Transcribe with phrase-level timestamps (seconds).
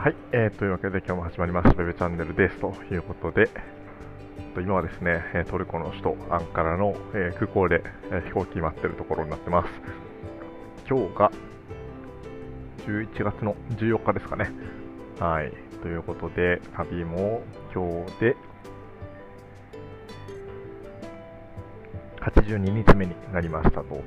[0.00, 3.50] はい、えー、というわけで今日も始まりましたベベチャンネルですということで、
[4.56, 6.94] 今はですね、トルコの首都アンカラの、
[7.34, 7.82] 空港で、
[8.26, 9.72] 飛行機待ってるところになってます。
[10.88, 11.32] 今日が
[12.86, 14.52] 11月の14日ですかね。
[15.18, 17.42] はい、ということで、旅も
[17.74, 18.36] 今日で
[22.20, 24.00] 82日目になりましたと。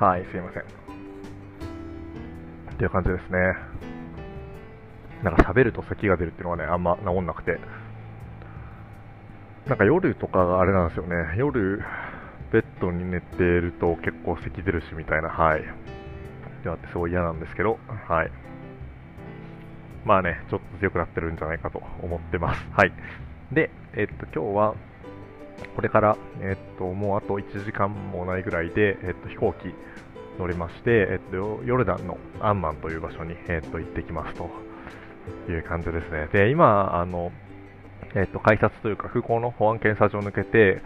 [0.04, 0.83] はい、すいません。
[2.74, 3.38] っていう感じですね。
[5.22, 7.58] なんか喋ると咳が出るっていうのはね、あんま治んなくて。
[9.66, 11.14] なんか夜とかがあれなんですよね。
[11.38, 11.82] 夜、
[12.52, 15.62] ベッドに寝てると結構咳出るしみたいな、はい。
[16.62, 18.30] であってすごい嫌なんですけど、はい。
[20.04, 22.66] まあね、ちょっと強くなってるんじゃないかと思ってます。
[22.72, 22.92] はい。
[23.52, 24.74] で、えっと、今日は、
[25.76, 29.74] これから、えっと、もうあと1時間もないぐらいで、えっと、飛行機
[30.38, 34.50] 乗りまして、えっと、ヨルダンのアンマンという場所に、えっと、行ってきますと
[35.50, 36.28] いう感じですね。
[36.32, 37.32] で、今、あの、
[38.14, 40.82] えっと、改札というか空港の保安検査場を抜けて、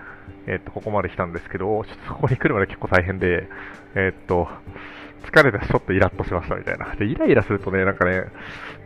[0.47, 3.49] えっと、ここまで来たんですけど、ちょっとそこに来るまで結構大変で、
[3.95, 4.49] えっと、
[5.25, 6.95] 疲れてちょっとイラッとしましたみたいな。
[6.95, 8.23] で、イライラするとね、なんかね、や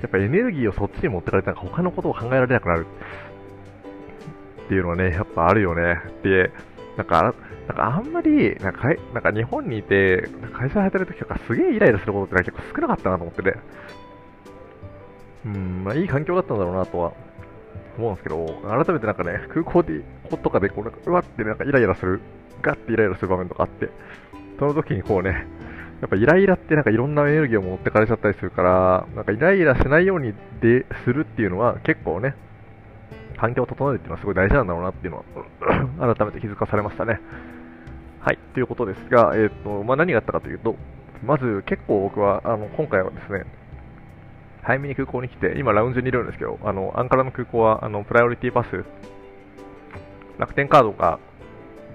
[0.07, 2.87] っぱエネルギーをそっちに持ってかれて、なんか他のことを考えられなくなる
[4.65, 6.01] っていうのはね、やっぱあるよね。
[6.23, 6.51] で、
[6.97, 13.57] なんか、なんかあんまり、なんかなんか日本にいて、会社で働いてる時とかすげえイライラすることって結構少なかったなと思ってて、
[15.47, 17.13] うん、まあいい環境だったんだろうなとは
[17.98, 22.20] 思うんですけど、改めてなんかね、空港で、ことかでこう、なんかうわってなんかイライラする、
[22.61, 23.89] ガッてイライラする場面とかあって、
[24.59, 25.47] その時にこうね、
[26.03, 32.35] やっぱイライラってなんかいろんなエネルギーを持ってかれちゃったりするから、なんかイライラしないようにでするっていうのは結構ね、
[33.43, 35.17] 環境を整えるっていうのはすごい大事なんだろうなっていうの
[35.98, 37.20] は 改めて気づかされましたね。
[38.20, 40.77] はい、ということですが、えーとまあ、何があったかというと、
[41.27, 43.45] まず結構僕はあの今回はですね、
[44.63, 48.85] 早めに空港に来て、今ラウンジにいるんですけど、あのアンカラの空港はあのプライオリティパス、
[50.39, 51.19] 楽天カードが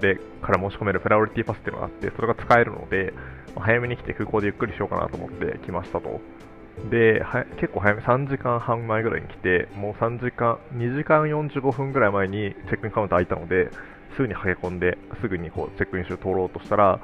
[0.01, 3.13] でから申し込めるプライオリティパスっていうのがあって、それが使えるので、
[3.55, 6.19] 早めに来て空港でゆっくりしようかなと思って来ましたと。
[6.89, 7.23] で、
[7.59, 13.69] 結構早め、3時間半前ぐらいに来て、もう3時間、2時間45分ぐらい前にチェックインカウンター開いたので、
[14.15, 16.99] すぐに駆け込んで、すぐにこうチェックインして通ろうとしたら、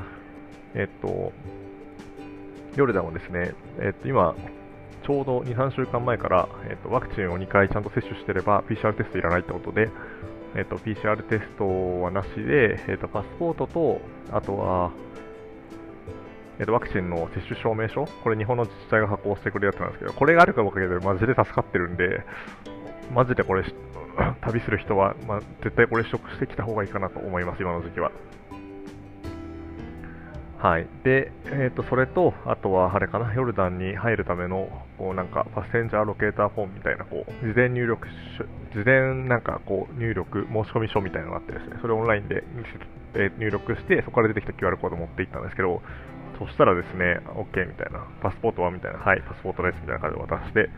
[0.76, 1.34] えっと、
[2.76, 4.36] ヨルダンはですね、えっと、今、
[5.06, 9.90] ちょうど2、3週間前から、えっと、ワクチンを2回ちゃんと接種してれば PCR テストいらないってことで、
[10.56, 14.02] えっと、PCR テストはなしで、えっと、パスポートと、
[14.32, 14.92] あとは、
[16.64, 22.24] えっと、ワクチンの接種証明書、これ日本の自治体が発行してくれるやつなんですけど、これがあるかおかげでマジで助かってるんで、
[23.14, 23.66] マジでこれ
[24.40, 28.14] 旅する人は、まあ、絶対これ取得してきた方がいいかなと思います、今の時期は。
[30.58, 30.88] はい。
[31.04, 38.08] で、えっ、ー、と、それと、あとは、あれかな、ヨルダンに入るための、こう、なんか、パッセンジャーロケーターフォームみたいな、こう、事前入力、
[38.74, 42.46] 事前、なんか、こう、入力、申し込み書みたいなのがあってですね、それをオンラインで、
[43.16, 45.82] え入力して、そこから出てきた QR コードを持っていったんですけど、
[46.40, 50.70] そしたらですね、OK みたいな、パスポートはみたいな、はい、パスポートですみたいな感じで渡して、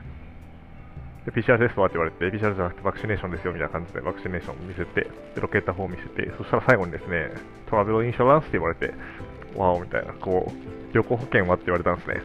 [1.25, 7.31] で、PCR テストはって言われて、PCR じゃなくてバクシネーションですよみたいな感じで、バクシネーション見せて、で、ロケーター4見せて、そしたら最後にですね、
[7.69, 8.93] トラベルインシュランスって言われて、
[9.55, 12.21] ワオみたいな、こう、旅行保険はって言われたんですね。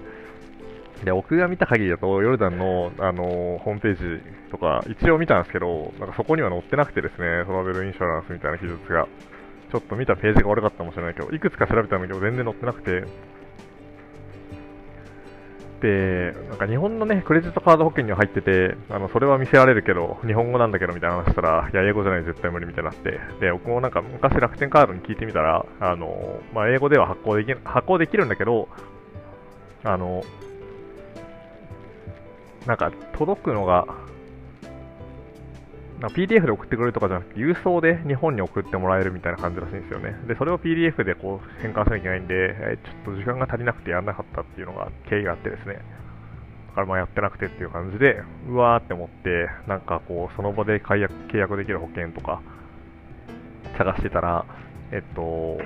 [1.05, 9.09] で、僕が見た限りだと、ヨルダンの、あのー、ホームページとか、一応見たんですけど、なんかそこには載ってなくてですね、トラベルインシュランスみたいな記述が、
[9.71, 13.05] ちょっと見たページが悪かったかもしれないけど、いくつか調べたんだけど、全然載ってなくて、
[15.81, 28.69] で、なんか日本のね、クレジットカード保険には入ってて、あの、それは見せられるけど、日本語なんだけどみたいな話したら、いや、英語じゃない絶対無理みたいになって、で、僕もなんか昔楽天カードに聞いてみたら、あの、まあ、英語では発行でき発行できるんだけど、
[29.83, 30.23] あの、
[32.67, 33.87] なんか届くのが、
[36.09, 40.15] PDF で送ってくれるとかじゃなくて、郵送で日本に送ってもらえるみたいな感じらしいんですよね。
[40.27, 45.75] で、それを PDF でこう変換しなきゃいけないんで、えちょっと時間が足りなくてやんなかったっていうのが経緯があってですね。
[46.71, 52.41] だからまあやってなくてっていう感じで、うわーって思って、なんかこう、その場で解約契約できる保険とか
[53.77, 54.47] 探してたら、
[54.93, 55.59] えっと、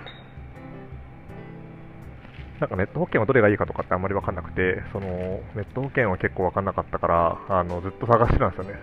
[2.61, 5.07] なんかネット保険はどれがいいかとかってあんまり分かんなくて、その
[5.55, 8.81] ネット保険は結構分かんなかったから、あのずっと探してたんですよね。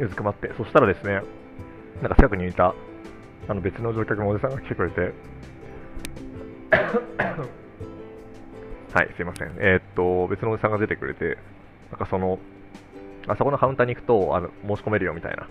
[0.00, 0.52] うずくまって。
[0.56, 1.20] そしたらですね、
[2.02, 2.74] なんか近くにいた
[3.48, 5.12] あの別の乗客のおじさんが来てくれて、
[8.92, 9.52] はい、すいません。
[9.58, 11.38] えー、っと、別のおじさんが出てくれて、
[11.90, 12.38] なんかその、
[13.28, 15.46] あそこのカウンターに行くとあの申し込めるよみたいな、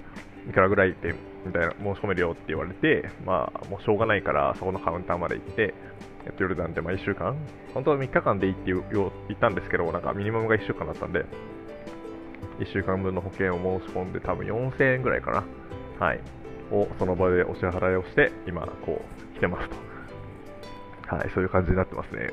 [0.50, 5.74] いくらぐらいでみたいな申し込めるよって言われて、まあ、もうしょうがないから、そこのカウンターまで行って、
[6.26, 7.38] えっと、ヨルダンでまあ1週間、
[7.74, 11.26] 本当は3日間でいいって言ったんですけど、なんかミニマムが1週間だったんで、
[12.60, 15.44] 1週間分の保険を申し込んで、多分4000円ぐらいかな、
[16.06, 16.20] はい、
[16.72, 19.76] をその場でお支払いをして、今、こう、来てますと。
[21.16, 22.30] はい、そういう感じになってますね。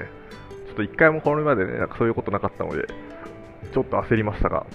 [0.67, 2.87] ちょっと1回もこれまでね、なんかそういうことなかったので、
[3.73, 4.67] ちょっと焦りましたが、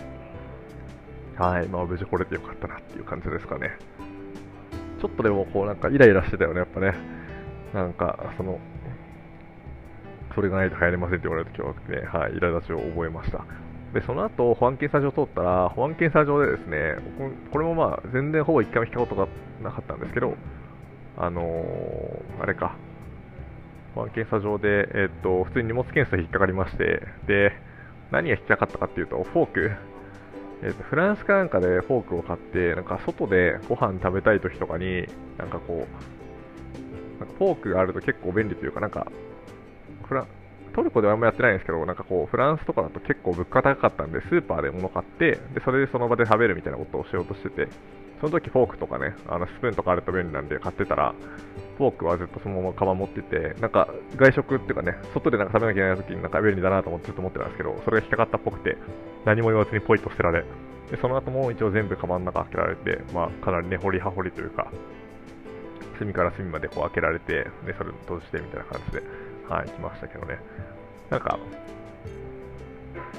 [1.37, 3.77] はい、まあ無事来れてよかったなっていう感じですかね。
[5.01, 6.93] ちょっとでもこうなんかイライラしてたよね、やっぱね。
[7.73, 8.59] なんか、その、
[10.33, 13.43] それがないと入れませんって言われた時はね、はい、苛立ちを覚えました。
[13.93, 16.95] で、その後、保安検査場通ったら、保安検査場でですね、
[17.51, 19.27] これもまあ、全然ほぼ1回も引ったことが
[19.63, 20.35] なかったんですけど、
[21.17, 22.75] あのー、あれか、
[23.95, 27.53] 保安検査場で、えー、っと、普通に荷物検査引っかかりまして、で、
[28.11, 29.71] 何が引っかかったかっていうと、フォーク、
[30.63, 35.07] えーと、フランスかなんかでフォークを買って、なんか外でご飯食べたい時とかに、
[35.37, 39.07] なんかこう、なんかフォークがあると結構便利というか、なんか、
[40.03, 40.25] フラ
[40.77, 47.67] トルコではあんまやってないんですけど、なんかこう、フランスとかだと結構物価高かったんで、スーパーで物買って、で、それでその場で食べるみたいなことをしようとしてて、
[48.21, 51.15] その時フォークとかね、あのスプーンとかあると便利なんで買ってたら、
[51.79, 58.77] フォークはずっとそのままカバン持ってて、なんか外食っていうかね、外でなんか食べなきゃいけない時になんか便利だなと思ってずっと思ってたんですけど、それが引っかかったっぽくて、
[59.25, 60.45] 何も言わずにポイと捨てられ、
[60.91, 64.71] でその後も一応全部カバンの中開けられて、まあ、かなりね、掘り葉掘りというか、
[65.97, 69.01] 隅から隅までこう開けられて、でそれを閉じてみたいな感じで、
[69.49, 70.39] はい、来ましたけどね。
[71.09, 71.39] なんか、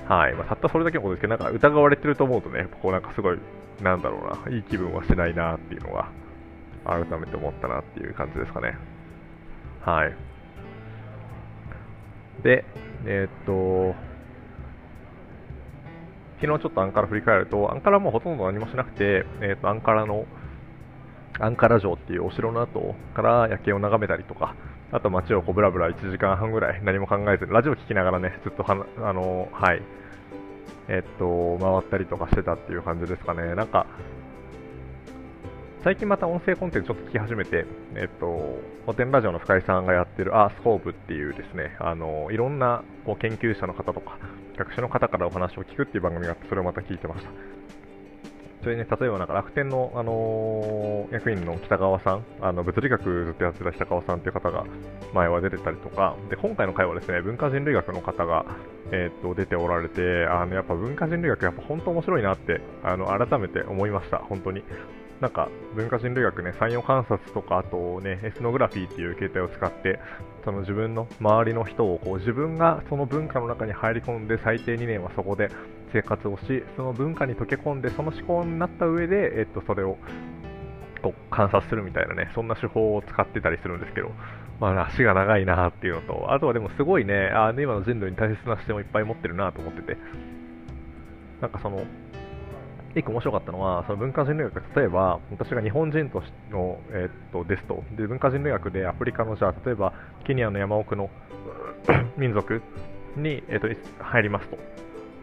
[0.08, 3.38] はい、まあ、たったそれだけのことですけど、なんか疑われてると思うとね、こうなんかすごい、
[3.82, 6.08] なんだろうな、いい気分はしないなっていうのが、
[6.84, 8.76] 改めて思ったなっていう感じですかね。
[9.80, 10.14] はい。
[12.42, 12.64] で、
[13.04, 13.94] えー、っと、
[16.40, 20.26] 昨日ちょっとアンカラ振り返ると、アンカラもほとんど何もしなくて、えー、っと、アンカラの、
[21.40, 24.54] アンカラ城っていうお城の後から夜景を眺めたりとか、
[24.90, 29.82] あと街をこうブラブラ1時間半ぐらい何も考えずに、ラジオ聞きながらね、ずっとはあの、はい、
[30.88, 33.54] えっと、回ったりとかしてたっていう感じですかね。
[33.54, 33.86] なんか、
[35.84, 44.18] 最近また音声コンテンツちょっと聞き始めて、えっと、古典ラジオの深井さんがやってるアースコーブっていうですね、あの、いろんなこう研究者の方とか、
[44.56, 47.30] 学者の方からお話を聞くっていう番組があって、それをまた聞いてました。
[48.62, 54.64] それね、例えばなんか楽天の、あのー、役員の北川さん、あの物理学ずっとやってた北川さんっていう方が
[55.14, 58.44] 前は出てたりとか、で今回の回はですね、文化人類学の方が、
[58.90, 64.64] えー、っと出ておられて、あのやっぱ文化人類学、やっぱ本当面白いなってあの改めて思いました、本当に。
[65.20, 69.98] なんか文化人類学ね、産業観察とか、あとね、エスノグラフィーっていう形態を使って、
[70.44, 75.50] その自分の周りの人をこう自分がその文化の中に入り込んで最低2年はそこで
[75.92, 79.98] 生活をし、その文化に溶け込んで、その思考になった上で、えっと、それを
[81.02, 84.10] こう観察するみたいなね、そんな手法を使ってたりするんですけど、
[84.60, 89.96] まあ、足が長いなっていうのと、あとはでもすごいね、あ今の人類に大切な視点をいっぱい持ってるなと思ってて、
[91.40, 91.84] なんかその、
[92.96, 99.92] 一個面白かったのは、その文化人類学、例えば、私が日本人としの、えー、っとですとで、文化人類学でアフリカの、じゃあ、例えば、
[100.26, 101.10] ケニアの山奥の
[102.16, 102.62] 民族
[103.16, 103.68] に、えー、っと
[104.02, 104.58] 入りますと。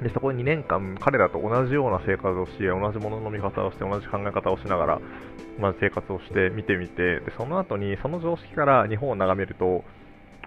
[0.01, 5.01] でそこで2年間、彼らと同じような生活をし、同じものの見方をして、同じ考え方をしながら、
[5.59, 9.83] 同じ生活をして見てみて、でその後にその常識から日本を眺めると、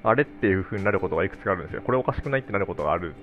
[0.03, 1.83] あれっていう風になることがいくつかあるんですよ。
[1.83, 3.15] これおかしくないってなることがある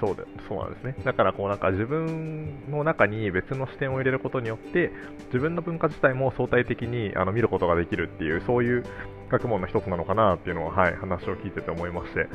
[0.00, 0.96] そうでそうなんですね。
[1.04, 4.90] だからこうなんか自分の中に別の視点を入れることによって
[5.26, 8.84] 自分の文化自体も相対的にあの見ることができるっていうそういう
[9.30, 12.26] 学問の一つなのかなっていうのは、はい、話を聞いてて思いまして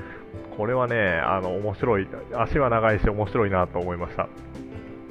[0.58, 4.28] これはねあの面白い足は長いし面白いなと思いました。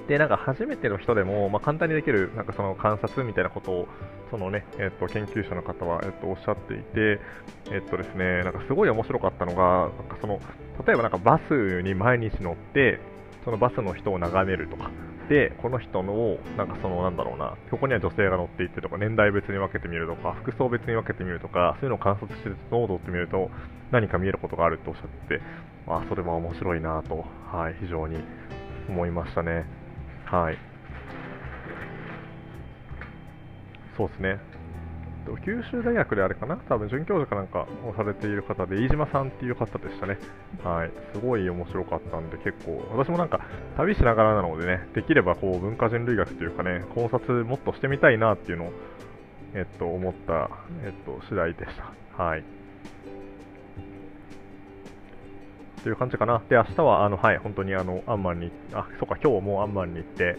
[0.09, 3.89] で、なんか初めての人でも、まあ、簡単にできるなんかその観察みたいなことを、
[4.31, 7.21] そのね、えっと、研究者の方は、えっと、おっしゃっていて、
[7.71, 10.41] えっとですね、なんかすごい面白かったのが、なんかその、
[10.87, 13.01] 例えばなんかバスに毎日乗って、
[13.45, 14.91] そのバスの人を眺めるとか、
[15.29, 23.51] で、この人の、なんかその、なんだろうな、ここには女性が乗っていてとか、年代別に分けてみるとか、服装別に分けてみるとか、そういうのを観察して、濃度ってみると、
[23.91, 25.43] 何か見えることがあるとおっしゃってて、
[25.87, 28.19] まあ、それは面白いなと、はい、非常に
[28.89, 29.78] 思いましたね。
[30.31, 30.59] はい。
[33.97, 34.39] そうですね。
[35.45, 36.57] 九州大学であれかな？
[36.57, 40.19] 多分准教授かなんかをされている方で、飯島さんっていう方でしたね。
[40.65, 40.93] はい。
[41.13, 43.41] すごい面白かったんで、結構、私もなんか、
[43.77, 48.73] 旅しながらなのでね、できればこう、文化人類学というかね、考察もっとしてみたいなっていうのを、
[49.55, 50.51] えっと、思った、
[50.83, 52.23] えっと、次第でした。
[52.23, 52.45] はい。
[55.83, 56.43] という感じかな。
[56.49, 60.37] で、明日は、あの、はい、本当にあの、アンマンに、あ、そうか、今日もアンマンに行って、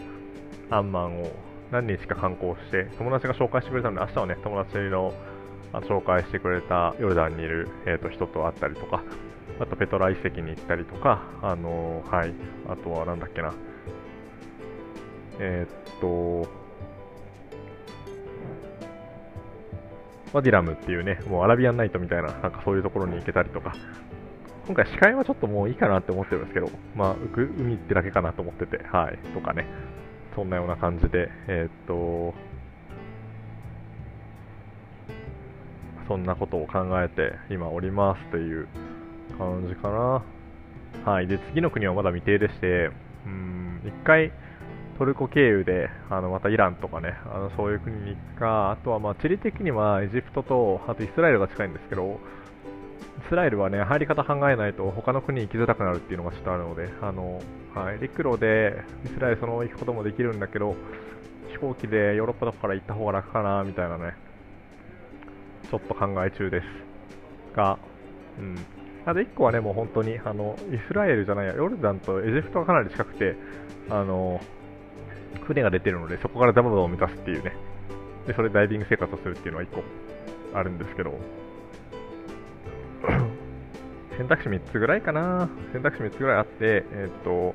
[0.70, 1.30] アンマンを
[1.70, 5.12] 何日か観光して、友達が紹介してくれたので、明日はね、友達の
[5.72, 9.02] 紹介してくれたヨルダンにいる、えー、と人と会ったりとか、
[9.60, 12.34] あとペトラ遺跡に行ったりとか、あのはい、
[12.68, 13.54] あとはなんだっけな、
[15.38, 16.50] えー、っと、
[20.32, 23.74] ワディラムっていうね、もうアラビアンナイトみたいな、なんかそういうところに行けたりとか、
[24.70, 29.66] 今回視界はちょっともういいかなって思ってるんですけど、まあ、海ってだけかなと思ってて、はい、とかね、
[30.36, 32.34] そんなような感じで、えー、っと、
[36.06, 38.68] そんなことを考えて今おりますという
[39.36, 40.22] 感じかな。
[41.04, 41.26] はい。
[41.26, 42.92] で、次の国はまだ未定でして、
[43.26, 44.30] うん、一回
[44.98, 52.20] トルコ経由で、あの、またイランとかね、あの、そういう国に行くか、あとはまあ地理的にはエジプトと、あとイスラエルが近いんですけど、
[53.18, 57.40] イスラエルはね、入り方考えないと他の国に行きづらくなるっていうのがちょっとあるので、あの、
[57.74, 60.74] はい、陸路でイスラエルそのまま行くこともできるんだけど、
[61.50, 64.14] 飛行機でヨーロッパとかから行った方が楽かな、みたいなね、
[65.70, 66.64] ちょっと考え中です。
[67.56, 67.78] が、
[68.38, 68.56] うん。
[69.06, 73.36] あと1個はね、もう本当に、あの、イスラエルじゃないや、ヨルダンとエジプトがかなり近くて、
[73.88, 74.40] あの、
[75.46, 77.52] 船が出てるので、そこからダムを満たすっていうね。
[78.26, 79.82] で、それダイビング生活をするっていうのは1個
[80.54, 81.14] あるんですけど、
[84.20, 85.48] 選択肢3つぐらいかな。
[85.72, 87.54] 選択肢3つぐらいあって、えー、っと、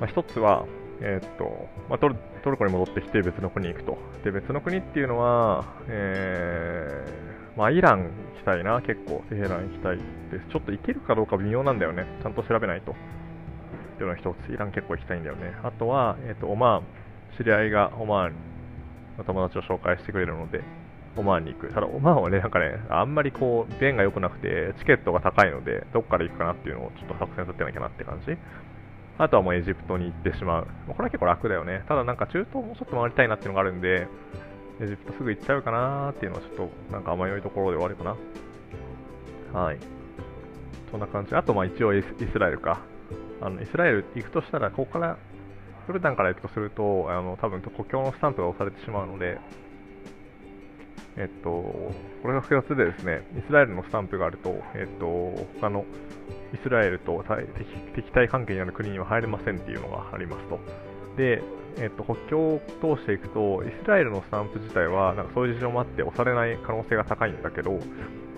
[0.00, 0.64] まあ、1つは、
[1.02, 3.98] えー、っと、まあ、トルトルコに戻ってきて別の国に行くと。
[4.24, 8.08] で、別の国っていうのは、えー、まあ、イラン行
[8.40, 9.22] きたいな、結構。
[9.28, 10.02] テヘラン行きたいで
[10.40, 10.46] す。
[10.50, 12.06] ちょっと行けるかどうか微妙なんだよね。
[12.22, 12.92] ちゃんと調べないと。
[12.92, 12.94] っ
[13.98, 14.52] ていうのが一つ。
[14.54, 15.52] イラン結構行きたいんだよね。
[15.62, 16.84] あとは、えっ、と、オマーン。
[17.36, 18.32] 知り合いがオマーン
[19.18, 20.62] の友達を紹介してくれるので、
[21.16, 21.68] オマーンに行く。
[21.72, 28.36] ただ、オマーンはね、なんかね、あんまりこう、便が良くなくて、チケットが高いので、どっから行くかなっていうのをちょっと作戦立てなきゃなって感じ。
[29.16, 30.66] あとはもうエジプトに行ってしまう。
[30.88, 31.84] これは結構楽だよね。
[31.86, 34.08] ただなんか中東もちょっと回りたいなっていうのがあるんで、
[34.80, 38.04] エジプトすぐ行っちゃうかなーっていうのはちょっとなんか迷いところで終わるか
[39.52, 39.60] な。
[39.60, 39.78] はい。
[40.90, 41.34] そんな感じ。
[41.36, 42.80] あとまあ一応イスラエルか。
[43.40, 45.16] あのイスラエル行くとしたら、ここから
[45.86, 49.38] ヨルダンから行くとすると、あの多分国境のスタンプが押されてしまうので、
[51.16, 55.84] えっと、これが複雑でですね、イスラエルのスタンプがあると、えっと、他の
[56.52, 57.24] イスラエルと
[57.94, 60.58] 敵対関係にある国には入れませんっていうのがありますと。
[61.16, 61.42] で、
[61.78, 67.78] えっと、国境を通していくと、イスラエルのスタンプ自体は、なんかそういう事情もあって押されない可能性が高いんだけど、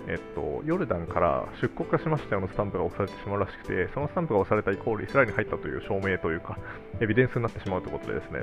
[0.07, 6.57] えっと、ヨルダンから出国化しましたよのスタンプが押されてしまうらしくて、そのスタンプが押されたイコールイスラエルに入ったという証明というか、
[7.01, 8.41] エビデンスになってしまうということでですね、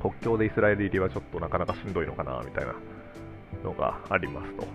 [0.00, 2.74] 国境でイスラエル入りはちょっとなかなかしんどいのかな、みたいな
[3.64, 4.66] のがありますと。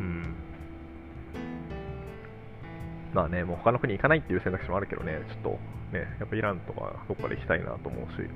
[0.00, 0.34] うん。
[3.14, 5.58] まあね、もう他の国行かないっていう選択肢もあるけどね、ちょっと
[5.96, 8.28] ね、やっぱイランとかどっかで行きたいなと思うし、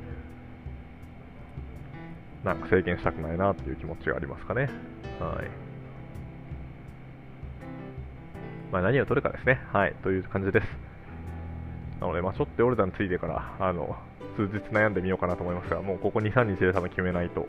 [2.45, 4.63] なんか制限したくないなっていう気持ちがありますかね。
[5.21, 5.71] はい。
[8.73, 9.61] まあ何を取るかですね。
[9.73, 10.67] はい、という感じです。
[12.01, 13.97] なので、まあちょっとヨルダンついてから、あの、
[14.37, 17.47] 数日悩んでみようかなと思いますが、もうここ2、3日で多分決めないと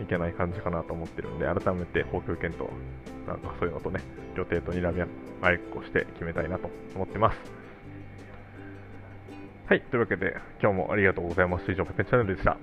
[0.00, 2.70] いけない感じかなと思ってるんで、改めて補給検討、
[3.26, 4.00] なんかそういうのとね、
[4.36, 7.38] 予定とにらみ合いっこして決めたいなと思ってます。
[9.66, 11.70] はい、というわけで、今日もありがとうございます。
[11.70, 12.56] 以上、ペペチャンネルでした。